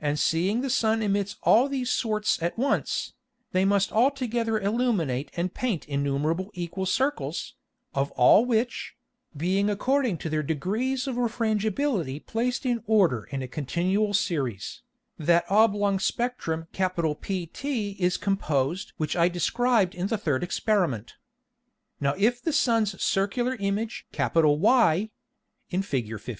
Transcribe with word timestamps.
And 0.00 0.18
seeing 0.18 0.60
the 0.60 0.68
Sun 0.68 1.04
emits 1.04 1.36
all 1.44 1.68
these 1.68 1.88
sorts 1.88 2.42
at 2.42 2.58
once, 2.58 3.12
they 3.52 3.64
must 3.64 3.92
all 3.92 4.10
together 4.10 4.58
illuminate 4.58 5.30
and 5.36 5.54
paint 5.54 5.86
innumerable 5.86 6.50
equal 6.52 6.84
Circles, 6.84 7.54
of 7.94 8.10
all 8.16 8.44
which, 8.44 8.96
being 9.36 9.70
according 9.70 10.18
to 10.18 10.28
their 10.28 10.42
degrees 10.42 11.06
of 11.06 11.14
Refrangibility 11.14 12.18
placed 12.26 12.66
in 12.66 12.82
order 12.88 13.22
in 13.30 13.40
a 13.40 13.46
continual 13.46 14.14
Series, 14.14 14.82
that 15.16 15.48
oblong 15.48 16.00
Spectrum 16.00 16.66
PT 16.72 17.64
is 18.00 18.16
composed 18.16 18.92
which 18.96 19.14
I 19.14 19.28
described 19.28 19.94
in 19.94 20.08
the 20.08 20.18
third 20.18 20.42
Experiment. 20.42 21.14
Now 22.00 22.16
if 22.18 22.42
the 22.42 22.52
Sun's 22.52 23.00
circular 23.00 23.54
Image 23.60 24.08
Y 24.18 25.10
[in 25.70 25.82
Fig. 25.82 26.08
15. 26.10 26.22